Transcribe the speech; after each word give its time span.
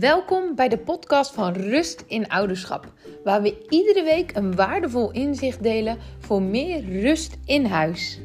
Welkom 0.00 0.54
bij 0.54 0.68
de 0.68 0.78
podcast 0.78 1.34
van 1.34 1.52
Rust 1.52 2.04
in 2.06 2.28
Ouderschap, 2.28 2.92
waar 3.24 3.42
we 3.42 3.66
iedere 3.68 4.02
week 4.02 4.36
een 4.36 4.54
waardevol 4.54 5.12
inzicht 5.12 5.62
delen 5.62 5.98
voor 6.18 6.42
meer 6.42 7.00
rust 7.00 7.36
in 7.44 7.64
huis. 7.64 8.20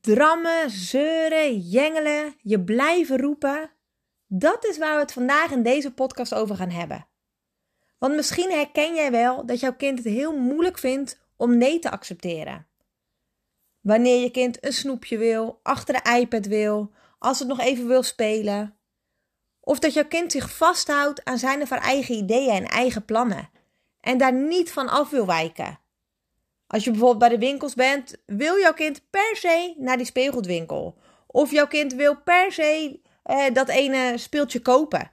Drammen, 0.00 0.70
zeuren, 0.70 1.58
jengelen, 1.58 2.34
je 2.42 2.64
blijven 2.64 3.18
roepen. 3.18 3.70
Dat 4.26 4.64
is 4.64 4.78
waar 4.78 4.94
we 4.94 5.00
het 5.00 5.12
vandaag 5.12 5.50
in 5.50 5.62
deze 5.62 5.94
podcast 5.94 6.34
over 6.34 6.56
gaan 6.56 6.70
hebben. 6.70 7.06
Want 7.98 8.14
misschien 8.14 8.50
herken 8.50 8.94
jij 8.94 9.10
wel 9.10 9.46
dat 9.46 9.60
jouw 9.60 9.74
kind 9.74 9.98
het 9.98 10.06
heel 10.06 10.38
moeilijk 10.38 10.78
vindt 10.78 11.20
om 11.36 11.58
nee 11.58 11.78
te 11.78 11.90
accepteren. 11.90 12.65
Wanneer 13.86 14.20
je 14.20 14.30
kind 14.30 14.64
een 14.64 14.72
snoepje 14.72 15.18
wil, 15.18 15.60
achter 15.62 15.94
de 15.94 16.18
iPad 16.18 16.46
wil, 16.46 16.92
als 17.18 17.38
het 17.38 17.48
nog 17.48 17.60
even 17.60 17.86
wil 17.86 18.02
spelen. 18.02 18.76
Of 19.60 19.78
dat 19.78 19.92
jouw 19.92 20.06
kind 20.06 20.32
zich 20.32 20.56
vasthoudt 20.56 21.24
aan 21.24 21.38
zijn 21.38 21.62
of 21.62 21.70
haar 21.70 21.82
eigen 21.82 22.14
ideeën 22.14 22.50
en 22.50 22.64
eigen 22.64 23.04
plannen 23.04 23.50
en 24.00 24.18
daar 24.18 24.32
niet 24.32 24.72
van 24.72 24.88
af 24.88 25.10
wil 25.10 25.26
wijken. 25.26 25.78
Als 26.66 26.84
je 26.84 26.90
bijvoorbeeld 26.90 27.18
bij 27.18 27.28
de 27.28 27.38
winkels 27.38 27.74
bent, 27.74 28.16
wil 28.26 28.58
jouw 28.58 28.72
kind 28.72 29.10
per 29.10 29.36
se 29.36 29.74
naar 29.76 29.96
die 29.96 30.06
speelgoedwinkel. 30.06 30.98
Of 31.26 31.50
jouw 31.50 31.66
kind 31.66 31.92
wil 31.94 32.16
per 32.16 32.52
se 32.52 33.00
eh, 33.22 33.44
dat 33.52 33.68
ene 33.68 34.18
speeltje 34.18 34.60
kopen. 34.60 35.12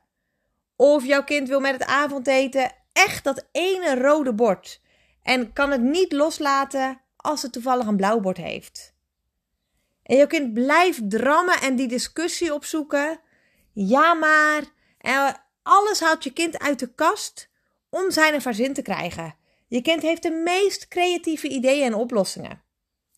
Of 0.76 1.05
jouw 1.05 1.23
kind 1.23 1.48
wil 1.48 1.59
met 1.59 1.73
het 1.73 1.86
avondeten 1.86 2.72
echt 2.94 3.23
dat 3.23 3.48
ene 3.52 3.95
rode 3.95 4.34
bord. 4.34 4.81
En 5.23 5.53
kan 5.53 5.72
het 5.72 5.81
niet 5.81 6.12
loslaten 6.12 7.02
als 7.23 7.41
het 7.41 7.52
toevallig 7.52 7.88
een 7.88 7.95
blauw 7.95 8.20
bord 8.20 8.38
heeft. 8.38 8.94
En 10.03 10.17
je 10.17 10.28
kind 10.28 10.53
blijft 10.53 11.09
drammen 11.09 11.61
en 11.61 11.75
die 11.75 11.88
discussie 11.88 12.53
opzoeken. 12.53 13.20
Ja, 13.72 14.14
maar. 14.14 14.64
En 14.98 15.42
alles 15.64 16.00
houdt 16.00 16.23
je 16.23 16.33
kind 16.33 16.59
uit 16.59 16.80
de 16.80 16.94
kast 16.94 17.50
om 17.89 18.11
zijn 18.11 18.36
of 18.36 18.44
haar 18.44 18.53
zin 18.53 18.73
te 18.73 18.81
krijgen. 18.81 19.36
Je 19.67 19.81
kind 19.81 20.02
heeft 20.02 20.23
de 20.23 20.31
meest 20.31 20.88
creatieve 20.88 21.48
ideeën 21.48 21.86
en 21.86 21.94
oplossingen. 21.94 22.61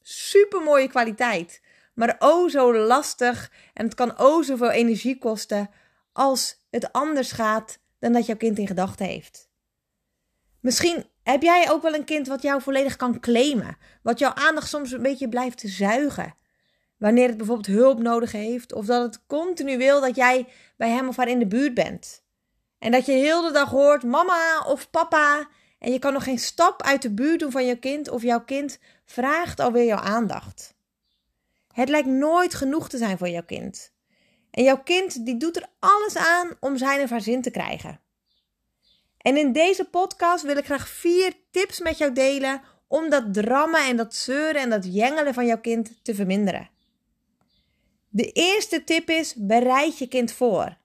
Super 0.01 0.61
mooie 0.61 0.87
kwaliteit, 0.87 1.61
maar 1.93 2.15
oh 2.19 2.49
zo 2.49 2.75
lastig 2.75 3.51
en 3.73 3.85
het 3.85 3.93
kan 3.93 4.19
oh 4.19 4.43
zoveel 4.43 4.71
energie 4.71 5.17
kosten 5.17 5.69
als 6.13 6.65
het 6.69 6.91
anders 6.91 7.31
gaat 7.31 7.79
dan 7.99 8.13
dat 8.13 8.25
jouw 8.25 8.37
kind 8.37 8.57
in 8.57 8.67
gedachten 8.67 9.05
heeft. 9.05 9.44
Misschien 10.65 11.05
heb 11.23 11.41
jij 11.41 11.71
ook 11.71 11.81
wel 11.81 11.93
een 11.93 12.03
kind 12.03 12.27
wat 12.27 12.41
jou 12.41 12.61
volledig 12.61 12.95
kan 12.95 13.19
claimen, 13.19 13.77
wat 14.03 14.19
jouw 14.19 14.33
aandacht 14.33 14.69
soms 14.69 14.91
een 14.91 15.01
beetje 15.01 15.29
blijft 15.29 15.63
zuigen. 15.65 16.35
Wanneer 16.97 17.27
het 17.27 17.37
bijvoorbeeld 17.37 17.77
hulp 17.77 17.99
nodig 17.99 18.31
heeft, 18.31 18.73
of 18.73 18.85
dat 18.85 19.01
het 19.01 19.25
continu 19.27 19.77
wil 19.77 20.01
dat 20.01 20.15
jij 20.15 20.47
bij 20.77 20.89
hem 20.89 21.07
of 21.07 21.15
haar 21.15 21.27
in 21.27 21.39
de 21.39 21.47
buurt 21.47 21.73
bent. 21.73 22.23
En 22.79 22.91
dat 22.91 23.05
je 23.05 23.11
heel 23.11 23.41
de 23.41 23.51
dag 23.51 23.69
hoort 23.69 24.03
mama 24.03 24.63
of 24.67 24.89
papa, 24.89 25.47
en 25.79 25.91
je 25.91 25.99
kan 25.99 26.13
nog 26.13 26.23
geen 26.23 26.39
stap 26.39 26.81
uit 26.81 27.01
de 27.01 27.13
buurt 27.13 27.39
doen 27.39 27.51
van 27.51 27.65
je 27.65 27.79
kind, 27.79 28.09
of 28.09 28.21
jouw 28.21 28.43
kind 28.43 28.79
vraagt 29.05 29.59
alweer 29.59 29.85
jouw 29.85 30.01
aandacht. 30.01 30.75
Het 31.73 31.89
lijkt 31.89 32.07
nooit 32.07 32.53
genoeg 32.53 32.89
te 32.89 32.97
zijn 32.97 33.17
voor 33.17 33.29
jouw 33.29 33.45
kind. 33.45 33.93
En 34.51 34.63
jouw 34.63 34.83
kind 34.83 35.25
die 35.25 35.37
doet 35.37 35.55
er 35.55 35.67
alles 35.79 36.17
aan 36.17 36.51
om 36.59 36.77
zijn 36.77 37.01
of 37.01 37.09
haar 37.09 37.21
zin 37.21 37.41
te 37.41 37.51
krijgen. 37.51 38.03
En 39.25 39.37
in 39.37 39.51
deze 39.51 39.85
podcast 39.85 40.43
wil 40.43 40.57
ik 40.57 40.65
graag 40.65 40.89
vier 40.89 41.33
tips 41.51 41.79
met 41.79 41.97
jou 41.97 42.13
delen 42.13 42.61
om 42.87 43.09
dat 43.09 43.33
drammen 43.33 43.85
en 43.85 43.97
dat 43.97 44.15
zeuren 44.15 44.61
en 44.61 44.69
dat 44.69 44.93
jengelen 44.93 45.33
van 45.33 45.45
jouw 45.45 45.59
kind 45.59 45.99
te 46.03 46.15
verminderen. 46.15 46.69
De 48.09 48.31
eerste 48.31 48.83
tip 48.83 49.09
is: 49.09 49.33
bereid 49.35 49.97
je 49.97 50.07
kind 50.07 50.31
voor. 50.31 50.77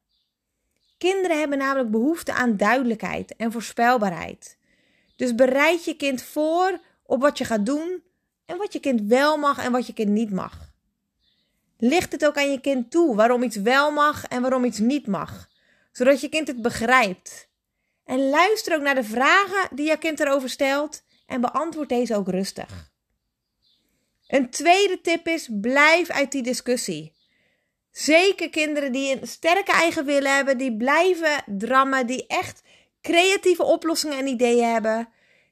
Kinderen 0.98 1.38
hebben 1.38 1.58
namelijk 1.58 1.90
behoefte 1.90 2.32
aan 2.32 2.56
duidelijkheid 2.56 3.36
en 3.36 3.52
voorspelbaarheid. 3.52 4.58
Dus 5.16 5.34
bereid 5.34 5.84
je 5.84 5.96
kind 5.96 6.22
voor 6.22 6.80
op 7.02 7.20
wat 7.20 7.38
je 7.38 7.44
gaat 7.44 7.66
doen 7.66 8.02
en 8.46 8.56
wat 8.56 8.72
je 8.72 8.80
kind 8.80 9.00
wel 9.00 9.36
mag 9.36 9.64
en 9.64 9.72
wat 9.72 9.86
je 9.86 9.92
kind 9.92 10.10
niet 10.10 10.30
mag. 10.30 10.72
Licht 11.78 12.12
het 12.12 12.26
ook 12.26 12.36
aan 12.36 12.50
je 12.50 12.60
kind 12.60 12.90
toe 12.90 13.16
waarom 13.16 13.42
iets 13.42 13.56
wel 13.56 13.90
mag 13.90 14.26
en 14.26 14.42
waarom 14.42 14.64
iets 14.64 14.78
niet 14.78 15.06
mag, 15.06 15.48
zodat 15.92 16.20
je 16.20 16.28
kind 16.28 16.48
het 16.48 16.62
begrijpt 16.62 17.48
en 18.10 18.28
luister 18.28 18.74
ook 18.74 18.82
naar 18.82 18.94
de 18.94 19.04
vragen 19.04 19.76
die 19.76 19.86
je 19.86 19.98
kind 19.98 20.20
erover 20.20 20.50
stelt 20.50 21.02
en 21.26 21.40
beantwoord 21.40 21.88
deze 21.88 22.16
ook 22.16 22.28
rustig. 22.28 22.90
Een 24.26 24.50
tweede 24.50 25.00
tip 25.00 25.26
is: 25.26 25.48
blijf 25.60 26.10
uit 26.10 26.32
die 26.32 26.42
discussie. 26.42 27.12
Zeker 27.90 28.50
kinderen 28.50 28.92
die 28.92 29.20
een 29.20 29.28
sterke 29.28 29.72
eigen 29.72 30.04
willen 30.04 30.34
hebben, 30.34 30.58
die 30.58 30.76
blijven 30.76 31.44
drammen, 31.46 32.06
die 32.06 32.26
echt 32.26 32.62
creatieve 33.00 33.64
oplossingen 33.64 34.18
en 34.18 34.26
ideeën 34.26 34.72
hebben, 34.72 35.08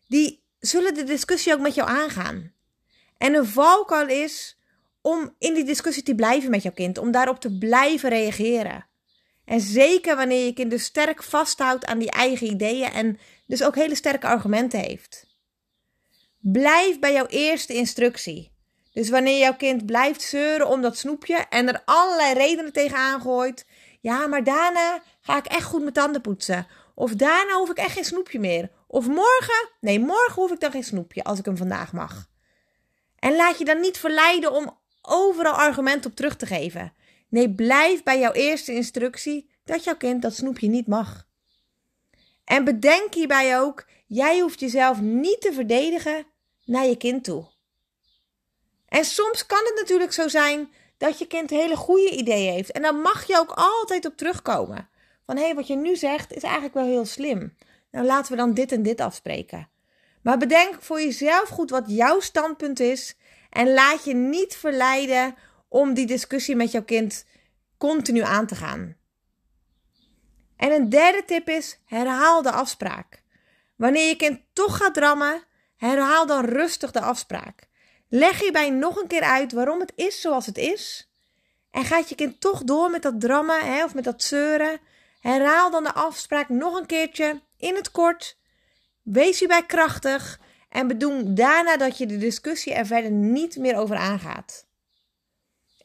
die 0.07 0.43
zullen 0.59 0.95
de 0.95 1.05
discussie 1.05 1.53
ook 1.53 1.61
met 1.61 1.75
jou 1.75 1.89
aangaan. 1.89 2.53
En 3.19 3.35
een 3.35 3.47
valkuil 3.47 4.09
is 4.09 4.59
om 5.01 5.35
in 5.39 5.55
die 5.55 5.65
discussie 5.65 6.03
te 6.03 6.15
blijven 6.15 6.51
met 6.51 6.63
jouw 6.63 6.73
kind, 6.73 6.99
om 6.99 7.11
daarop 7.11 7.41
te 7.41 7.59
blijven 7.59 8.09
reageren. 8.09 8.88
En 9.49 9.61
zeker 9.61 10.17
wanneer 10.17 10.45
je 10.45 10.53
kind 10.53 10.71
dus 10.71 10.85
sterk 10.85 11.23
vasthoudt 11.23 11.85
aan 11.85 11.99
die 11.99 12.11
eigen 12.11 12.47
ideeën 12.47 12.93
en 12.93 13.19
dus 13.47 13.63
ook 13.63 13.75
hele 13.75 13.95
sterke 13.95 14.27
argumenten 14.27 14.81
heeft. 14.81 15.27
Blijf 16.39 16.99
bij 16.99 17.13
jouw 17.13 17.27
eerste 17.27 17.75
instructie. 17.75 18.53
Dus 18.93 19.09
wanneer 19.09 19.39
jouw 19.39 19.57
kind 19.57 19.87
blijft 19.87 20.23
zeuren 20.23 20.69
om 20.69 20.83
dat 20.83 20.97
snoepje 20.97 21.37
en 21.37 21.69
er 21.69 21.83
allerlei 21.85 22.35
redenen 22.35 22.73
tegenaan 22.73 23.21
gooit. 23.21 23.67
Ja, 24.01 24.27
maar 24.27 24.45
daarna 24.45 25.03
ga 25.21 25.37
ik 25.37 25.47
echt 25.47 25.65
goed 25.65 25.81
mijn 25.81 25.93
tanden 25.93 26.21
poetsen. 26.21 26.67
Of 26.95 27.13
daarna 27.13 27.53
hoef 27.53 27.71
ik 27.71 27.77
echt 27.77 27.93
geen 27.93 28.05
snoepje 28.05 28.39
meer. 28.39 28.71
Of 28.87 29.07
morgen, 29.07 29.69
nee, 29.81 30.01
morgen 30.01 30.35
hoef 30.35 30.51
ik 30.51 30.61
dan 30.61 30.71
geen 30.71 30.85
snoepje 30.85 31.25
als 31.25 31.39
ik 31.39 31.45
hem 31.45 31.57
vandaag 31.57 31.93
mag. 31.93 32.29
En 33.19 33.37
laat 33.37 33.59
je 33.59 33.65
dan 33.65 33.81
niet 33.81 33.99
verleiden 33.99 34.53
om 34.53 34.79
overal 35.03 35.55
argumenten 35.55 36.11
op 36.11 36.17
terug 36.17 36.37
te 36.37 36.47
geven. 36.47 36.93
Nee, 37.29 37.51
blijf 37.51 38.03
bij 38.03 38.19
jouw 38.19 38.33
eerste 38.33 38.73
instructie 38.73 39.51
dat 39.65 39.85
jouw 39.85 39.97
kind 39.97 40.23
dat 40.23 40.35
snoepje 40.35 40.69
niet 40.69 40.87
mag. 40.87 41.27
En 42.45 42.65
bedenk 42.65 43.15
hierbij 43.15 43.61
ook, 43.61 43.87
jij 44.07 44.41
hoeft 44.41 44.61
jezelf 44.61 45.01
niet 45.01 45.41
te 45.41 45.53
verdedigen 45.53 46.27
naar 46.65 46.87
je 46.87 46.97
kind 46.97 47.25
toe. 47.25 47.47
En 48.89 49.05
soms 49.05 49.47
kan 49.47 49.65
het 49.65 49.75
natuurlijk 49.75 50.13
zo 50.13 50.29
zijn 50.29 50.73
dat 50.97 51.19
je 51.19 51.27
kind 51.27 51.51
hele 51.51 51.77
goede 51.77 52.11
ideeën 52.11 52.53
heeft. 52.53 52.73
En 52.73 52.83
dan 52.83 53.01
mag 53.01 53.27
je 53.27 53.39
ook 53.39 53.53
altijd 53.55 54.07
op 54.07 54.17
terugkomen. 54.17 54.89
Van 55.27 55.37
hé, 55.37 55.45
hey, 55.45 55.55
wat 55.55 55.67
je 55.67 55.77
nu 55.77 55.97
zegt 55.97 56.33
is 56.33 56.43
eigenlijk 56.43 56.75
wel 56.75 56.85
heel 56.85 57.05
slim. 57.05 57.57
Nou, 57.91 58.07
laten 58.07 58.31
we 58.31 58.37
dan 58.39 58.55
dit 58.55 58.73
en 58.73 58.83
dit 58.83 59.01
afspreken. 59.01 59.69
Maar 60.23 60.39
bedenk 60.39 60.83
voor 60.83 61.01
jezelf 61.01 61.49
goed 61.49 61.71
wat 61.71 61.85
jouw 61.87 62.21
standpunt 62.21 62.81
is. 62.81 63.17
En 63.51 63.73
laat 63.73 64.05
je 64.05 64.15
niet 64.15 64.57
verleiden 64.57 65.35
om 65.69 65.95
die 65.95 66.07
discussie 66.07 66.57
met 66.57 66.71
jouw 66.71 66.85
kind 66.85 67.25
continu 67.79 68.21
aan 68.21 68.47
te 68.47 68.55
gaan. 68.55 68.97
En 70.57 70.73
een 70.73 70.89
derde 70.89 71.25
tip 71.25 71.49
is: 71.49 71.79
herhaal 71.85 72.43
de 72.43 72.53
afspraak. 72.53 73.23
Wanneer 73.77 74.09
je 74.09 74.17
kind 74.17 74.41
toch 74.53 74.77
gaat 74.77 74.95
drammen, 74.95 75.43
herhaal 75.77 76.27
dan 76.27 76.45
rustig 76.45 76.91
de 76.91 77.01
afspraak. 77.01 77.69
Leg 78.09 78.41
hierbij 78.41 78.71
nog 78.71 78.97
een 78.97 79.07
keer 79.07 79.23
uit 79.23 79.53
waarom 79.53 79.81
het 79.81 79.93
is 79.95 80.21
zoals 80.21 80.47
het 80.47 80.59
is. 80.59 81.13
En 81.71 81.85
gaat 81.85 82.09
je 82.09 82.15
kind 82.15 82.41
toch 82.41 82.63
door 82.63 82.91
met 82.91 83.03
dat 83.03 83.21
drammen 83.21 83.61
hè, 83.61 83.85
of 83.85 83.95
met 83.95 84.05
dat 84.05 84.23
zeuren, 84.23 84.81
herhaal 85.21 85.71
dan 85.71 85.85
de 85.85 85.95
afspraak 85.95 86.49
nog 86.49 86.79
een 86.79 86.87
keertje 86.87 87.41
in 87.57 87.75
het 87.75 87.91
kort. 87.91 88.37
Wees 89.03 89.39
hierbij 89.39 89.67
krachtig 89.67 90.41
en 90.69 90.87
bedoel 90.87 91.35
daarna 91.35 91.77
dat 91.77 91.99
je 91.99 92.07
de 92.07 92.19
discussie 92.19 92.75
er 92.75 92.87
verder 92.87 93.11
niet 93.11 93.57
meer 93.57 93.77
over 93.77 93.97
aangaat. 93.97 94.68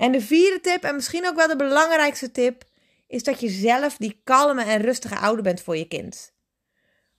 En 0.04 0.12
de 0.12 0.22
vierde 0.22 0.60
tip, 0.60 0.84
en 0.84 0.96
misschien 0.96 1.28
ook 1.28 1.36
wel 1.36 1.48
de 1.48 1.56
belangrijkste 1.56 2.32
tip, 2.32 2.64
is 3.08 3.24
dat 3.24 3.40
je 3.40 3.50
zelf 3.50 3.98
die 3.98 4.22
kalme 4.24 4.64
en 4.64 4.82
rustige 4.82 5.18
ouder 5.18 5.44
bent 5.44 5.62
voor 5.62 5.78
je 5.78 5.88
kind. 5.88 6.34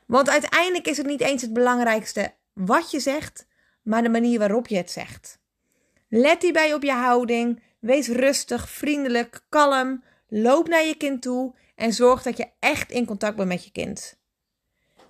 Want 0.07 0.31
uiteindelijk 0.31 0.87
is 0.87 0.97
het 0.97 1.07
niet 1.07 1.21
eens 1.21 1.43
het 1.43 1.53
belangrijkste 1.53 2.35
wat 2.53 2.91
je 2.91 3.01
zegt, 3.01 3.47
maar 3.83 4.03
de 4.03 4.09
manier 4.09 4.39
waarop 4.39 4.67
je 4.67 4.77
het 4.77 4.91
zegt. 4.91 5.39
Let 6.09 6.43
hierbij 6.43 6.75
op 6.75 6.83
je 6.83 6.93
houding, 6.93 7.63
wees 7.79 8.09
rustig, 8.09 8.69
vriendelijk, 8.69 9.45
kalm, 9.49 10.05
loop 10.29 10.69
naar 10.69 10.85
je 10.85 10.97
kind 10.97 11.23
toe 11.23 11.55
en 11.75 11.93
zorg 11.93 12.23
dat 12.23 12.37
je 12.37 12.49
echt 12.59 12.91
in 12.91 13.07
contact 13.07 13.37
bent 13.37 13.49
met 13.49 13.65
je 13.65 13.71
kind. 13.71 14.17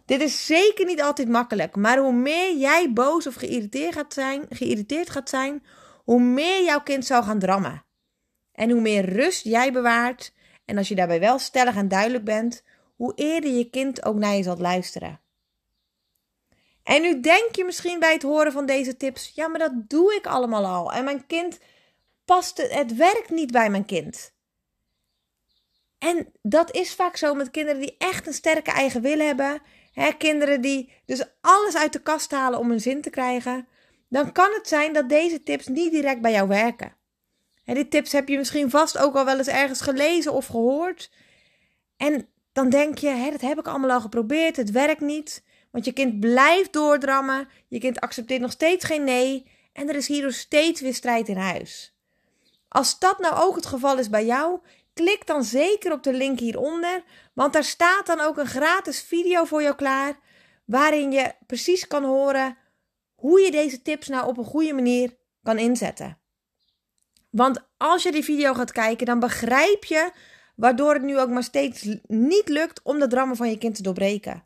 Dit 0.05 0.21
is 0.21 0.47
zeker 0.47 0.87
niet 0.87 1.03
altijd 1.03 1.29
makkelijk, 1.29 1.77
maar 1.77 1.99
hoe 1.99 2.13
meer 2.13 2.57
jij 2.57 2.93
boos 2.93 3.27
of 3.27 3.35
geïrriteerd 3.35 3.95
gaat 3.95 4.13
zijn, 4.13 4.47
geïrriteerd 4.49 5.11
gaat 5.11 5.29
zijn 5.29 5.63
hoe 6.05 6.21
meer 6.21 6.65
jouw 6.65 6.83
kind 6.83 7.07
zal 7.07 7.23
gaan 7.23 7.39
drammen. 7.39 7.85
En 8.53 8.71
hoe 8.71 8.81
meer 8.81 9.05
rust 9.05 9.45
jij 9.45 9.73
bewaart, 9.73 10.33
en 10.65 10.79
als 10.79 10.89
je 10.89 10.95
daarbij 10.95 11.21
wel 11.21 11.39
stellig 11.39 11.77
en 11.77 11.89
duidelijk 11.89 12.25
bent, 12.25 12.63
hoe 12.97 13.13
eerder 13.15 13.51
je 13.51 13.71
kind 13.71 14.05
ook 14.05 14.17
naar 14.17 14.35
je 14.35 14.43
zal 14.43 14.57
luisteren. 14.57 15.21
En 16.83 17.03
nu 17.03 17.21
denk 17.21 17.57
je 17.57 17.65
misschien 17.65 17.99
bij 17.99 18.13
het 18.13 18.23
horen 18.23 18.53
van 18.53 18.67
deze 18.67 18.97
tips: 18.97 19.33
ja, 19.35 19.49
maar 19.49 19.59
dat 19.59 19.89
doe 19.89 20.15
ik 20.15 20.27
allemaal 20.27 20.67
al. 20.67 20.93
En 20.93 21.05
mijn 21.05 21.27
kind 21.27 21.59
past 22.25 22.57
het, 22.57 22.75
het 22.75 22.97
werkt 22.97 23.31
niet 23.31 23.51
bij 23.51 23.71
mijn 23.71 23.85
kind. 23.85 24.33
En 25.99 26.33
dat 26.43 26.75
is 26.75 26.95
vaak 26.95 27.17
zo 27.17 27.35
met 27.35 27.51
kinderen 27.51 27.81
die 27.81 27.95
echt 27.99 28.27
een 28.27 28.33
sterke 28.33 28.71
eigen 28.71 29.03
wil 29.03 29.19
hebben. 29.19 29.63
Kinderen 30.19 30.61
die 30.61 30.93
dus 31.07 31.25
alles 31.41 31.77
uit 31.77 31.93
de 31.93 32.03
kast 32.03 32.31
halen 32.31 32.59
om 32.59 32.71
een 32.71 32.81
zin 32.81 33.01
te 33.03 33.11
krijgen. 33.11 33.69
Dan 34.15 34.33
kan 34.33 34.53
het 34.53 34.69
zijn 34.69 34.93
dat 34.93 35.09
deze 35.09 35.43
tips 35.43 35.67
niet 35.67 35.91
direct 35.91 36.21
bij 36.21 36.33
jou 36.33 36.49
werken. 36.49 36.97
En 37.65 37.75
die 37.75 37.89
tips 37.89 38.13
heb 38.13 38.29
je 38.29 38.37
misschien 38.37 38.71
vast 38.71 38.99
ook 38.99 39.15
al 39.15 39.25
wel 39.25 39.39
eens 39.39 39.49
ergens 39.49 39.81
gelezen 39.81 40.33
of 40.33 40.47
gehoord. 40.47 41.11
En 41.97 42.29
dan 42.53 42.69
denk 42.69 42.99
je, 42.99 43.29
dat 43.31 43.41
heb 43.41 43.59
ik 43.59 43.67
allemaal 43.67 43.91
al 43.91 44.01
geprobeerd, 44.01 44.57
het 44.57 44.71
werkt 44.71 45.01
niet. 45.01 45.45
Want 45.71 45.85
je 45.85 45.93
kind 45.93 46.21
blijft 46.21 46.73
doordrammen, 46.73 47.49
je 47.69 47.79
kind 47.79 48.01
accepteert 48.01 48.41
nog 48.41 48.51
steeds 48.51 48.85
geen 48.85 49.05
nee. 49.05 49.51
En 49.73 49.89
er 49.89 49.97
is 49.97 50.09
hierdoor 50.09 50.33
steeds 50.33 50.81
weer 50.81 50.95
strijd 50.95 51.29
in 51.29 51.37
huis. 51.37 51.95
Als 52.69 52.99
dat 52.99 53.19
nou 53.19 53.35
ook 53.37 53.57
het 53.57 53.67
geval 53.67 53.99
is 53.99 54.11
bij 54.11 54.25
jou, 54.25 54.59
klik 54.93 55.27
dan 55.27 55.45
zeker 55.45 55.93
op 55.93 56.03
de 56.03 56.13
link 56.13 56.39
hieronder, 56.39 57.05
want 57.33 57.53
daar 57.53 57.65
staat 57.65 58.07
dan 58.07 58.21
ook 58.21 58.39
een 58.39 58.47
gratis 58.47 59.03
video 59.03 59.45
voor 59.45 59.63
jou 59.63 59.75
klaar, 59.75 60.19
waarin 60.65 61.13
je 61.13 61.33
precies 61.47 61.87
kan 61.87 62.05
horen 62.05 62.63
hoe 63.25 63.41
je 63.41 63.51
deze 63.51 63.83
tips 63.83 64.09
nou 64.09 64.27
op 64.27 64.39
een 64.39 64.45
goede 64.45 64.73
manier 64.73 65.17
kan 65.43 65.59
inzetten. 65.59 66.19
Want 67.31 67.67
als 67.77 68.03
je 68.03 68.13
die 68.13 68.25
video 68.25 68.55
gaat 68.55 68.73
kijken, 68.73 69.07
dan 69.07 69.19
begrijp 69.19 69.85
je 69.85 70.11
waardoor 70.57 70.95
het 70.95 71.03
nu 71.03 71.19
ook 71.19 71.29
maar 71.29 71.43
steeds 71.43 71.89
niet 72.07 72.49
lukt 72.49 72.83
om 72.83 72.99
de 72.99 73.07
drammen 73.07 73.37
van 73.37 73.51
je 73.51 73.59
kind 73.59 73.75
te 73.75 73.83
doorbreken. 73.83 74.45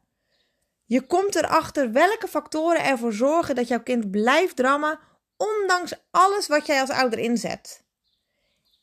Je 0.84 1.06
komt 1.06 1.34
erachter 1.34 1.92
welke 1.92 2.28
factoren 2.28 2.84
ervoor 2.84 3.12
zorgen 3.12 3.54
dat 3.54 3.68
jouw 3.68 3.82
kind 3.82 4.10
blijft 4.10 4.56
drammen, 4.56 4.98
ondanks 5.36 5.92
alles 6.10 6.46
wat 6.46 6.66
jij 6.66 6.80
als 6.80 6.90
ouder 6.90 7.18
inzet. 7.18 7.84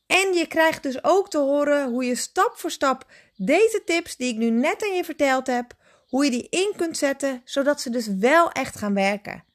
En 0.06 0.34
je 0.34 0.48
krijgt 0.48 0.84
dus 0.84 1.04
ook 1.04 1.30
te 1.30 1.38
horen 1.38 1.90
hoe 1.90 2.06
je 2.06 2.16
stap 2.16 2.54
voor 2.56 2.72
stap 2.72 3.06
deze 3.36 3.82
tips 3.86 4.16
die 4.16 4.32
ik 4.34 4.38
nu 4.38 4.50
net 4.50 4.84
aan 4.84 4.96
je 4.96 5.04
verteld 5.04 5.48
heb, 5.48 5.74
hoe 6.08 6.24
je 6.26 6.32
die 6.32 6.50
in 6.50 6.74
kunt 6.76 6.98
zetten, 6.98 7.42
zodat 7.44 7.82
ze 7.82 7.90
dus 7.90 8.08
wel 8.08 8.52
echt 8.52 8.78
gaan 8.78 8.94
werken. 8.94 9.54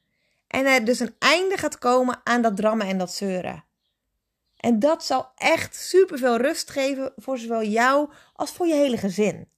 En 0.51 0.65
er 0.65 0.85
dus 0.85 0.99
een 0.99 1.15
einde 1.19 1.57
gaat 1.57 1.77
komen 1.77 2.21
aan 2.23 2.41
dat 2.41 2.55
drammen 2.55 2.87
en 2.87 2.97
dat 2.97 3.13
zeuren. 3.13 3.63
En 4.57 4.79
dat 4.79 5.05
zal 5.05 5.31
echt 5.35 5.75
superveel 5.75 6.37
rust 6.37 6.69
geven 6.69 7.13
voor 7.15 7.37
zowel 7.37 7.63
jou 7.63 8.09
als 8.33 8.51
voor 8.51 8.67
je 8.67 8.73
hele 8.73 8.97
gezin. 8.97 9.49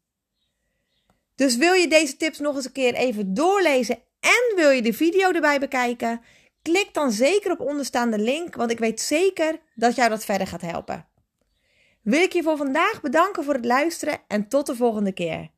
Dus 1.36 1.56
wil 1.56 1.74
je 1.74 1.88
deze 1.88 2.18
tips 2.18 2.40
nog 2.40 2.56
eens 2.56 2.66
een 2.66 2.72
keer 2.72 2.94
even 2.94 3.34
doorlezen 3.34 3.95
en 4.19 4.56
wil 4.56 4.69
je 4.69 4.81
de 4.81 4.94
video 4.94 5.31
erbij 5.31 5.60
bekijken? 5.60 6.22
Klik 6.62 6.94
dan 6.94 7.12
zeker 7.12 7.51
op 7.51 7.60
onderstaande 7.60 8.19
link, 8.19 8.56
want 8.56 8.72
ik 8.72 8.80
weet 8.80 9.01
zeker 9.01 9.60
dat 9.75 9.96
jou 9.96 10.10
dat 10.10 10.25
verder 10.25 10.48
gaat 10.48 10.62
helpen. 10.62 11.07
Wil 12.01 12.22
ik 12.22 12.34
je 12.34 12.44
voor 12.44 12.57
vandaag 12.57 13.01
bedanken 13.01 13.44
voor 13.44 13.54
het 13.54 13.66
luisteren 13.66 14.22
en 14.28 14.48
tot 14.48 14.66
de 14.66 14.75
volgende 14.75 15.12
keer. 15.12 15.53